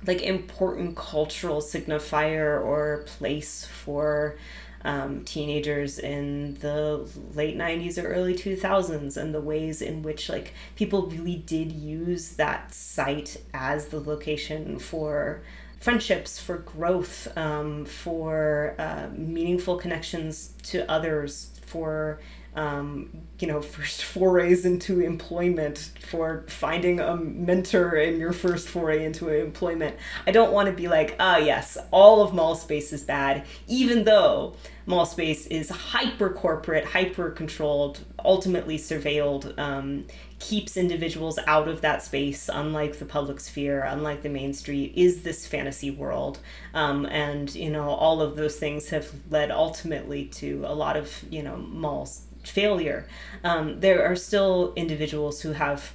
[0.05, 4.37] like important cultural signifier or place for
[4.83, 10.53] um, teenagers in the late 90s or early 2000s and the ways in which like
[10.75, 15.41] people really did use that site as the location for
[15.79, 22.19] friendships for growth um, for uh, meaningful connections to others for
[22.55, 23.09] um,
[23.39, 29.29] you know, first forays into employment, for finding a mentor in your first foray into
[29.29, 29.95] employment.
[30.27, 34.03] I don't want to be like, ah, yes, all of mall space is bad, even
[34.03, 40.05] though mall space is hyper corporate, hyper controlled, ultimately surveilled, um,
[40.39, 45.21] keeps individuals out of that space, unlike the public sphere, unlike the main street, is
[45.21, 46.39] this fantasy world.
[46.73, 51.23] Um, and, you know, all of those things have led ultimately to a lot of,
[51.29, 53.07] you know, malls failure.
[53.43, 55.93] Um, there are still individuals who have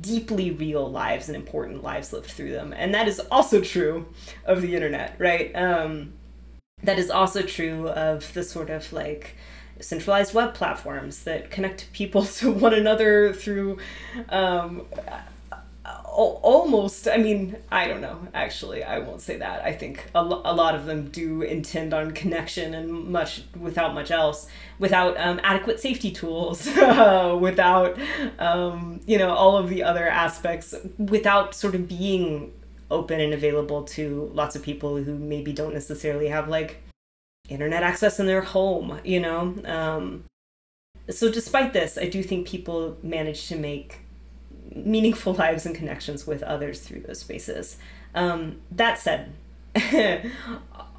[0.00, 2.72] deeply real lives and important lives lived through them.
[2.72, 4.06] And that is also true
[4.44, 5.54] of the internet, right?
[5.54, 6.12] Um,
[6.82, 9.34] that is also true of the sort of like
[9.80, 13.78] centralized web platforms that connect people to one another through
[14.28, 14.86] um,
[16.18, 19.64] almost i mean i don't know actually i won't say that.
[19.64, 23.94] I think a, lo- a lot of them do intend on connection and much without
[23.94, 26.66] much else without um, adequate safety tools
[27.40, 27.96] without
[28.38, 32.52] um, you know all of the other aspects without sort of being
[32.90, 36.82] open and available to lots of people who maybe don't necessarily have like
[37.48, 39.54] internet access in their home you know?
[39.64, 40.24] Um,
[41.10, 44.00] so despite this i do think people manage to make
[44.74, 47.78] meaningful lives and connections with others through those spaces.
[48.14, 49.32] Um, that said,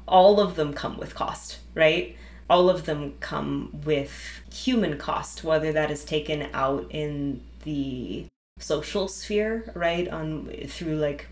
[0.08, 2.16] all of them come with cost, right?
[2.48, 8.26] All of them come with human cost, whether that is taken out in the
[8.58, 10.08] social sphere, right?
[10.08, 11.26] On through like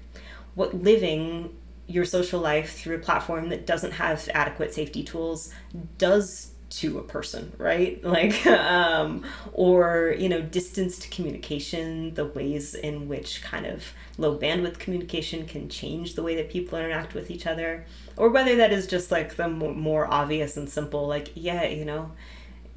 [0.55, 5.53] what living your social life through a platform that doesn't have adequate safety tools
[5.97, 13.09] does to a person right like um or you know distanced communication the ways in
[13.09, 17.47] which kind of low bandwidth communication can change the way that people interact with each
[17.47, 21.85] other or whether that is just like the more obvious and simple like yeah you
[21.85, 22.11] know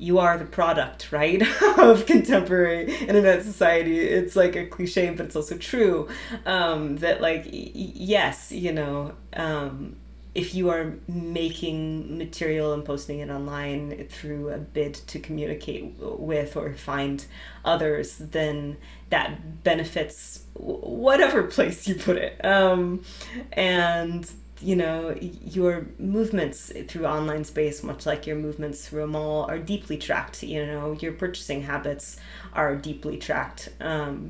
[0.01, 1.43] you are the product, right,
[1.77, 3.99] of contemporary internet society.
[3.99, 6.10] It's like a cliche, but it's also true.
[6.47, 9.95] Um, that like, y- yes, you know, um,
[10.33, 16.55] if you are making material and posting it online through a bid to communicate with
[16.55, 17.25] or find
[17.65, 18.77] others, then
[19.09, 22.43] that benefits whatever place you put it.
[22.45, 23.03] Um,
[23.51, 24.29] and
[24.61, 29.57] you know your movements through online space much like your movements through a mall are
[29.57, 32.17] deeply tracked you know your purchasing habits
[32.53, 34.29] are deeply tracked um,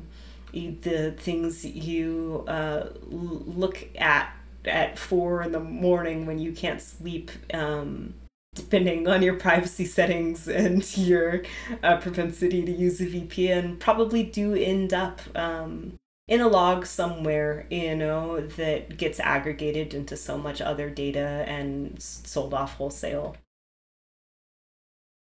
[0.52, 4.34] the things you uh, look at
[4.64, 8.14] at four in the morning when you can't sleep um,
[8.54, 11.42] depending on your privacy settings and your
[11.82, 15.94] uh, propensity to use a vpn probably do end up um,
[16.28, 22.00] in a log somewhere you know that gets aggregated into so much other data and
[22.00, 23.36] sold off wholesale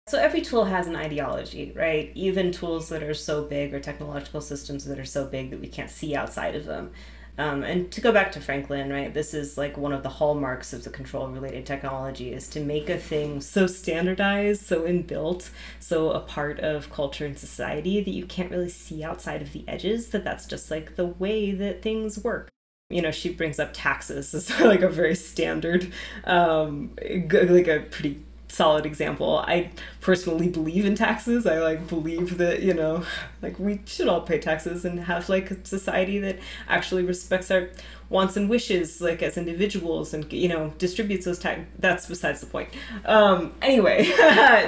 [0.07, 2.11] so every tool has an ideology, right?
[2.13, 5.67] Even tools that are so big or technological systems that are so big that we
[5.67, 6.91] can't see outside of them.
[7.37, 10.71] Um, and to go back to Franklin, right, this is like one of the hallmarks
[10.71, 16.11] of the control related technology is to make a thing so standardized, so inbuilt, so
[16.11, 20.09] a part of culture and society that you can't really see outside of the edges,
[20.09, 22.49] that that's just like the way that things work.
[22.89, 25.91] You know she brings up taxes as like a very standard
[26.25, 29.39] um like a pretty solid example.
[29.39, 31.47] I personally believe in taxes.
[31.47, 33.03] I like believe that, you know,
[33.41, 36.37] like we should all pay taxes and have like a society that
[36.69, 37.69] actually respects our
[38.09, 42.45] wants and wishes like as individuals and you know distributes those tax that's besides the
[42.45, 42.69] point.
[43.05, 44.07] Um anyway,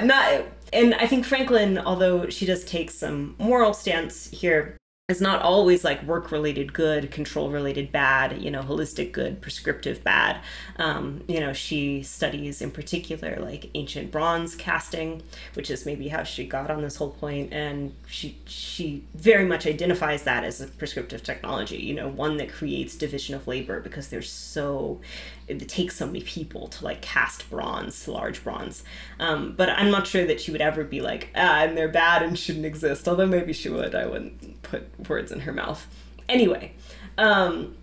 [0.02, 4.76] not and I think Franklin although she does take some moral stance here
[5.08, 10.02] is not always like work related good, control related bad, you know, holistic good, prescriptive
[10.02, 10.40] bad.
[10.78, 15.22] Um, you know, she studies in particular like ancient bronze casting,
[15.54, 19.64] which is maybe how she got on this whole point, and she she very much
[19.64, 21.76] identifies that as a prescriptive technology.
[21.76, 25.00] You know, one that creates division of labor because there's so
[25.48, 28.82] it takes so many people to like cast bronze, large bronze.
[29.20, 32.22] Um, but I'm not sure that she would ever be like, ah, and they're bad
[32.22, 33.06] and shouldn't exist.
[33.06, 33.94] Although maybe she would.
[33.94, 35.86] I wouldn't put words in her mouth.
[36.28, 36.72] Anyway,
[37.16, 37.76] um,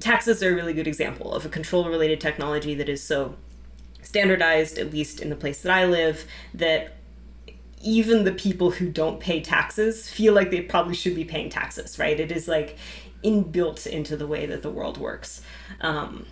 [0.00, 3.36] taxes are a really good example of a control related technology that is so
[4.02, 6.94] standardized, at least in the place that I live, that
[7.82, 11.98] even the people who don't pay taxes feel like they probably should be paying taxes,
[11.98, 12.18] right?
[12.18, 12.78] It is like
[13.22, 15.42] inbuilt into the way that the world works.
[15.80, 16.26] Um,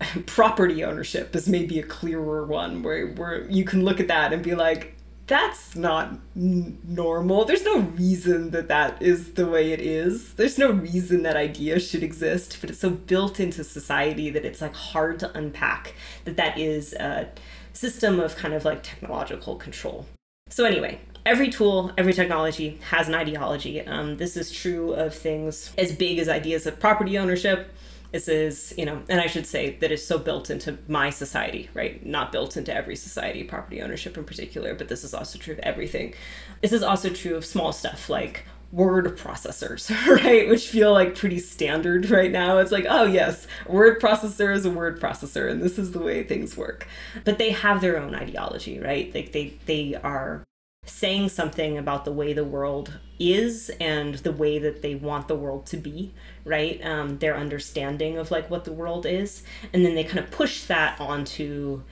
[0.26, 4.42] property ownership is maybe a clearer one where, where you can look at that and
[4.42, 4.94] be like
[5.26, 7.44] that's not n- normal.
[7.44, 10.34] There's no reason that that is the way it is.
[10.34, 14.60] There's no reason that idea should exist but it's so built into society that it's
[14.60, 17.28] like hard to unpack that that is a
[17.72, 20.06] system of kind of like technological control.
[20.48, 23.84] So anyway every tool, every technology has an ideology.
[23.84, 27.74] Um, this is true of things as big as ideas of property ownership,
[28.16, 31.68] this is, you know, and I should say that is so built into my society,
[31.74, 32.04] right?
[32.04, 35.58] Not built into every society, property ownership in particular, but this is also true of
[35.58, 36.14] everything.
[36.62, 39.90] This is also true of small stuff like word processors,
[40.24, 40.48] right?
[40.48, 42.56] Which feel like pretty standard right now.
[42.56, 46.24] It's like, oh, yes, word processor is a word processor, and this is the way
[46.24, 46.88] things work.
[47.22, 49.14] But they have their own ideology, right?
[49.14, 50.42] Like they, they are
[50.86, 55.34] saying something about the way the world is and the way that they want the
[55.34, 56.14] world to be
[56.46, 59.42] right um, their understanding of like what the world is
[59.72, 61.82] and then they kind of push that onto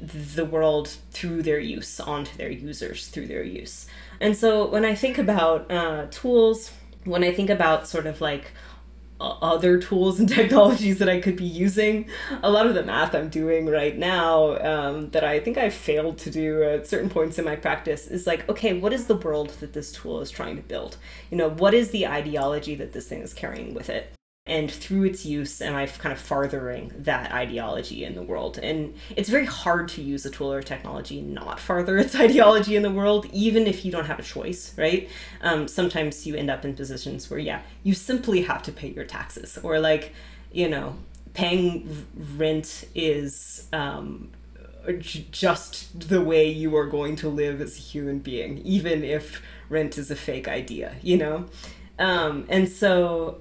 [0.00, 3.86] the world through their use onto their users through their use.
[4.20, 6.72] And so when i think about uh, tools
[7.04, 8.52] when i think about sort of like
[9.20, 12.08] other tools and technologies that I could be using.
[12.42, 16.18] A lot of the math I'm doing right now um, that I think I failed
[16.18, 19.50] to do at certain points in my practice is like, okay, what is the world
[19.60, 20.96] that this tool is trying to build?
[21.30, 24.12] You know, what is the ideology that this thing is carrying with it?
[24.46, 28.58] And through its use am i kind of farthering that ideology in the world.
[28.58, 32.76] And it's very hard to use a tool or technology and not farther its ideology
[32.76, 35.08] in the world even if you don't have a choice right?
[35.40, 39.04] Um, sometimes you end up in positions where yeah you simply have to pay your
[39.04, 39.58] taxes.
[39.62, 40.12] Or like
[40.52, 40.96] you know
[41.32, 44.30] paying rent is um,
[45.00, 49.40] just the way you are going to live as a human being even if
[49.70, 51.46] rent is a fake idea you know?
[51.98, 53.40] Um, and so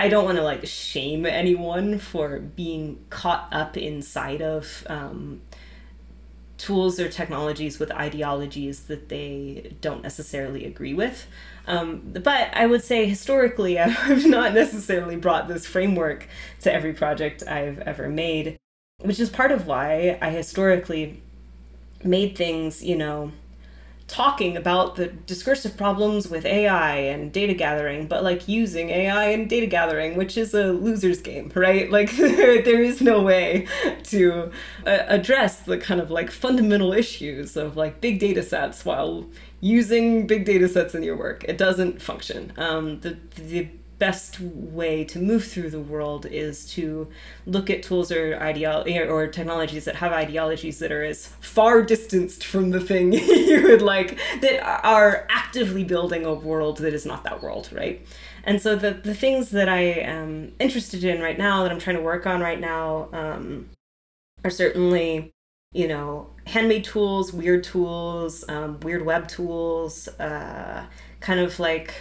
[0.00, 5.42] I don't want to like shame anyone for being caught up inside of um,
[6.56, 11.26] tools or technologies with ideologies that they don't necessarily agree with.
[11.66, 16.26] Um, but I would say historically, I've not necessarily brought this framework
[16.62, 18.56] to every project I've ever made,
[19.02, 21.20] which is part of why I historically
[22.02, 23.32] made things, you know,
[24.10, 29.48] talking about the discursive problems with AI and data gathering, but like using AI and
[29.48, 31.88] data gathering, which is a loser's game, right?
[32.00, 33.66] Like there is no way
[34.04, 34.50] to
[34.86, 39.28] uh, address the kind of like fundamental issues of like big data sets while
[39.60, 41.44] using big data sets in your work.
[41.44, 42.52] It doesn't function.
[42.56, 43.68] Um, the the
[44.00, 47.06] best way to move through the world is to
[47.44, 52.44] look at tools or ideology or technologies that have ideologies that are as far distanced
[52.44, 57.22] from the thing you would like that are actively building a world that is not
[57.24, 58.04] that world right?
[58.42, 61.96] And so the the things that i am interested in right now that i'm trying
[61.96, 63.68] to work on right now um,
[64.42, 65.30] are certainly
[65.72, 70.86] you know handmade tools weird tools um, weird web tools uh,
[71.20, 71.94] kind of like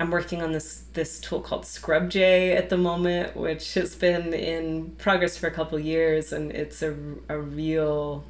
[0.00, 4.92] I'm working on this this tool called ScrubJ at the moment, which has been in
[4.92, 6.94] progress for a couple years, and it's a,
[7.28, 8.22] a real,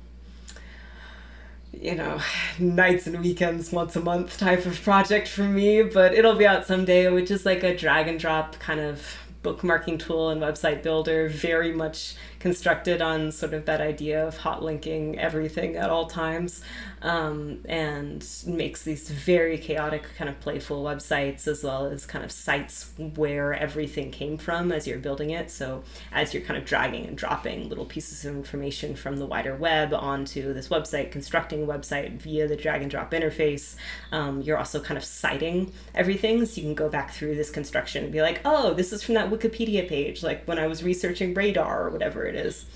[1.70, 2.22] you know,
[2.58, 5.82] nights and weekends once a month type of project for me.
[5.82, 9.98] But it'll be out someday, which is like a drag and drop kind of bookmarking
[9.98, 15.18] tool and website builder, very much constructed on sort of that idea of hot linking
[15.18, 16.62] everything at all times
[17.02, 22.32] um, and makes these very chaotic, kind of playful websites as well as kind of
[22.32, 25.50] sites where everything came from as you're building it.
[25.50, 29.54] So, as you're kind of dragging and dropping little pieces of information from the wider
[29.54, 33.76] web onto this website, constructing a website via the drag and drop interface,
[34.12, 36.44] um, you're also kind of citing everything.
[36.46, 39.14] So, you can go back through this construction and be like, oh, this is from
[39.14, 42.66] that Wikipedia page, like when I was researching radar or whatever it is.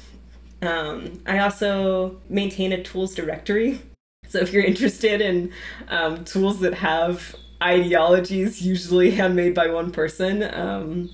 [0.60, 3.80] Um, I also maintain a tools directory
[4.26, 5.52] so if you're interested in
[5.88, 11.10] um, tools that have ideologies, usually handmade by one person, um,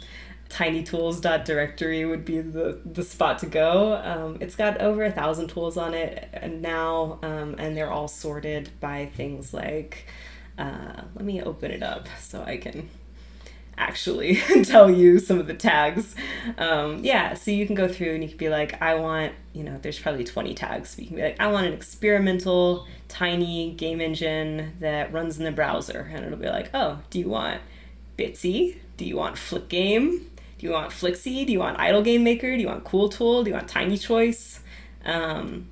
[0.48, 3.96] tinytools.directory would be the, the spot to go.
[3.96, 8.08] Um, it's got over a thousand tools on it and now, um, and they're all
[8.08, 10.06] sorted by things like.
[10.56, 12.88] Uh, let me open it up so I can
[13.78, 16.14] actually tell you some of the tags.
[16.58, 19.64] Um, yeah, so you can go through and you can be like, I want, you
[19.64, 20.90] know, there's probably 20 tags.
[20.90, 25.44] So you can be like, I want an experimental, tiny game engine that runs in
[25.44, 26.10] the browser.
[26.12, 27.62] And it'll be like, oh, do you want
[28.18, 28.78] Bitsy?
[28.96, 30.30] Do you want Flick Game?
[30.58, 31.46] Do you want Flicksy?
[31.46, 32.54] Do you want Idle Game Maker?
[32.56, 33.44] Do you want Cool Tool?
[33.44, 34.60] Do you want Tiny Choice?
[35.04, 35.68] Um,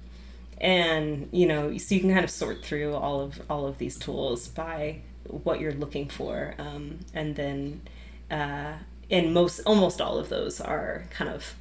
[0.58, 3.98] and you know, so you can kind of sort through all of all of these
[3.98, 7.82] tools by what you're looking for, um, and then
[8.30, 8.74] uh,
[9.10, 11.54] and most almost all of those are kind of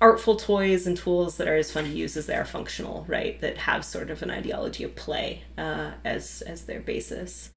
[0.00, 3.40] artful toys and tools that are as fun to use as they are functional, right?
[3.40, 7.50] That have sort of an ideology of play uh, as as their basis.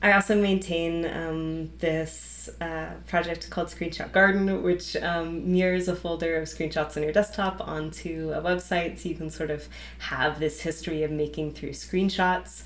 [0.00, 6.36] I also maintain um, this uh, project called Screenshot Garden, which um, mirrors a folder
[6.36, 10.60] of screenshots on your desktop onto a website, so you can sort of have this
[10.60, 12.62] history of making through screenshots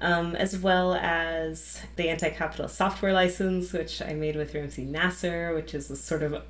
[0.00, 5.54] um, as well as the anti capital software license, which I made with Ramsey Nasser,
[5.54, 6.42] which is a sort of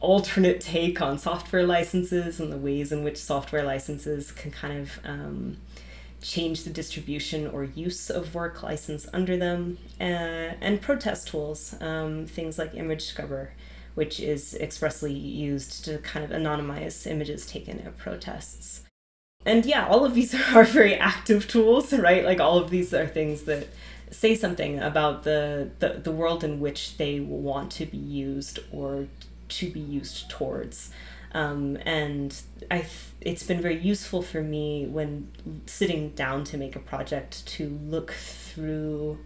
[0.00, 5.00] alternate take on software licenses and the ways in which software licenses can kind of
[5.04, 5.56] um,
[6.20, 10.04] change the distribution or use of work licensed under them, uh,
[10.60, 13.50] and protest tools, um, things like Image Scrubber,
[13.94, 18.83] which is expressly used to kind of anonymize images taken at protests
[19.46, 22.24] and yeah, all of these are very active tools, right?
[22.24, 23.68] Like all of these are things that
[24.10, 29.06] say something about the, the, the world in which they want to be used or
[29.48, 30.90] to be used towards.
[31.32, 32.40] Um, and
[32.70, 32.86] I
[33.20, 35.32] it's been very useful for me when
[35.66, 39.18] sitting down to make a project to look through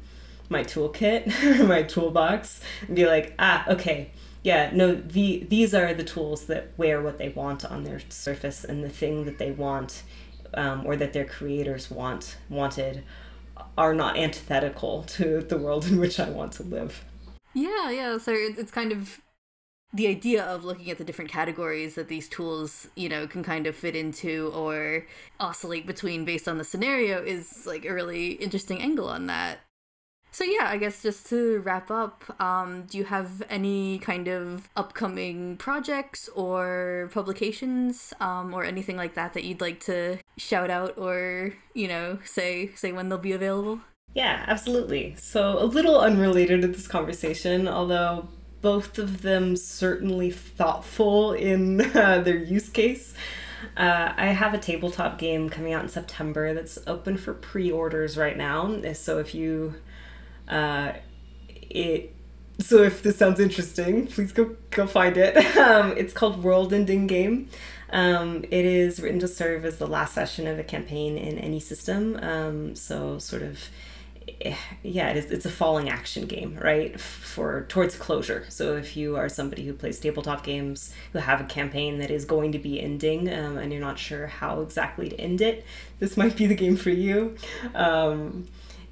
[0.48, 4.10] my toolkit my toolbox and be like, ah, okay,
[4.42, 8.64] yeah, no, the these are the tools that wear what they want on their surface,
[8.64, 10.02] and the thing that they want,
[10.54, 13.04] um, or that their creators want wanted,
[13.76, 17.04] are not antithetical to the world in which I want to live.
[17.54, 18.18] Yeah, yeah.
[18.18, 19.20] So it's kind of
[19.92, 23.66] the idea of looking at the different categories that these tools, you know, can kind
[23.66, 25.06] of fit into or
[25.40, 29.60] oscillate between based on the scenario is like a really interesting angle on that.
[30.30, 34.68] So yeah, I guess just to wrap up, um, do you have any kind of
[34.76, 40.96] upcoming projects or publications um, or anything like that that you'd like to shout out
[40.96, 43.80] or you know say say when they'll be available?
[44.14, 45.14] Yeah, absolutely.
[45.18, 48.28] So a little unrelated to this conversation, although
[48.60, 53.14] both of them certainly thoughtful in uh, their use case.
[53.76, 58.36] Uh, I have a tabletop game coming out in September that's open for pre-orders right
[58.36, 58.80] now.
[58.92, 59.74] So if you
[60.48, 60.92] uh,
[61.70, 62.14] it
[62.60, 65.36] so if this sounds interesting, please go go find it.
[65.58, 67.48] Um, it's called World Ending Game.
[67.90, 71.60] Um, it is written to serve as the last session of a campaign in any
[71.60, 72.18] system.
[72.22, 73.68] Um, so sort of
[74.40, 76.98] eh, yeah, it is, it's a falling action game, right?
[76.98, 78.46] For towards closure.
[78.48, 82.24] So if you are somebody who plays tabletop games, who have a campaign that is
[82.24, 85.64] going to be ending, um, and you're not sure how exactly to end it,
[85.98, 87.36] this might be the game for you.
[87.74, 88.46] Um,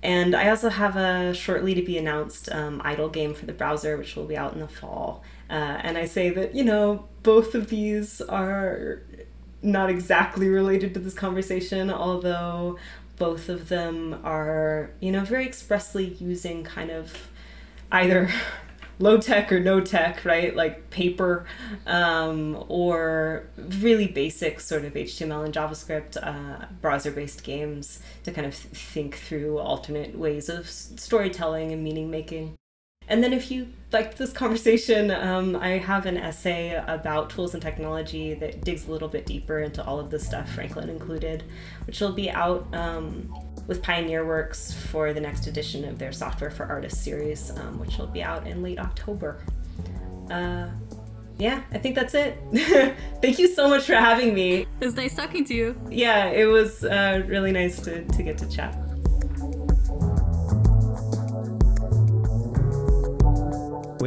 [0.06, 3.96] and I also have a shortly to be announced um, idle game for the browser,
[3.96, 5.24] which will be out in the fall.
[5.50, 9.02] Uh, and I say that, you know, both of these are
[9.62, 12.78] not exactly related to this conversation, although
[13.16, 17.28] both of them are, you know, very expressly using kind of
[17.90, 18.30] either
[18.98, 20.54] low tech or no tech, right?
[20.54, 21.46] Like paper
[21.86, 28.46] um, or really basic sort of HTML and JavaScript uh, browser based games to kind
[28.46, 32.56] of think through alternate ways of storytelling and meaning making.
[33.08, 37.62] And then, if you like this conversation, um, I have an essay about tools and
[37.62, 41.44] technology that digs a little bit deeper into all of this stuff, Franklin included,
[41.86, 43.32] which will be out um,
[43.68, 47.96] with Pioneer Works for the next edition of their Software for Artists series, um, which
[47.96, 49.40] will be out in late October.
[50.30, 50.68] Uh,
[51.38, 52.38] yeah, I think that's it.
[53.22, 54.66] Thank you so much for having me.
[54.80, 55.80] It was nice talking to you.
[55.90, 58.74] Yeah, it was uh, really nice to, to get to chat.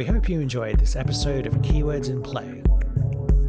[0.00, 2.62] We hope you enjoyed this episode of Keywords in Play.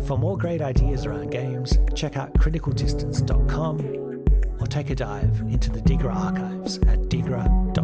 [0.06, 4.26] For more great ideas around games, check out criticaldistance.com
[4.60, 7.81] or take a dive into the Digra archives at digra.org.